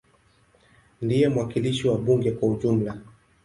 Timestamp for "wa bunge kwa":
1.89-2.47